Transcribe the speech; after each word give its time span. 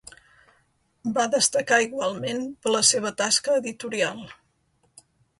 Va 1.17 1.25
destacar 1.33 1.77
igualment 1.83 2.41
per 2.63 2.73
la 2.75 2.81
seva 2.91 3.11
tasca 3.19 3.57
editorial. 3.61 4.23